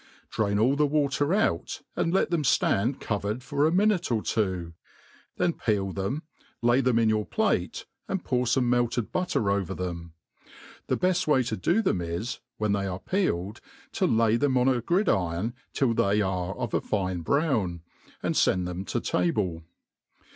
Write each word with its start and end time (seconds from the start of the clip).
Drain 0.31 0.57
all 0.57 0.75
the 0.75 0.87
water 0.87 1.31
out, 1.31 1.83
and 1.95 2.11
let 2.11 2.31
them 2.31 2.41
ftand 2.41 2.99
covered 2.99 3.43
for 3.43 3.67
a 3.67 3.71
mioiite 3.71 4.11
or 4.11 4.23
two; 4.23 4.73
then 5.37 5.53
peel 5.53 5.91
them, 5.91 6.23
lay 6.63 6.81
them 6.81 6.97
in 6.97 7.07
your 7.07 7.23
plate, 7.23 7.85
and 8.07 8.23
po^r 8.23 8.45
fome 8.47 8.63
melted 8.63 9.11
butter 9.11 9.51
over 9.51 9.75
them. 9.75 10.13
The 10.87 10.97
beft 10.97 11.27
way 11.27 11.43
to 11.43 11.55
do 11.55 11.83
them 11.83 12.01
is, 12.01 12.39
when 12.57 12.71
they 12.71 12.87
are 12.87 12.97
peeled 12.99 13.61
to 13.91 14.07
lay 14.07 14.37
them 14.37 14.57
On 14.57 14.67
a 14.67 14.81
gridiron 14.81 15.53
till 15.71 15.93
they 15.93 16.19
are 16.19 16.55
of 16.57 16.73
a 16.73 16.81
fine 16.81 17.19
brown, 17.21 17.83
and 18.23 18.35
fend 18.35 18.67
them 18.67 18.85
to 18.85 19.01
table. 19.01 19.61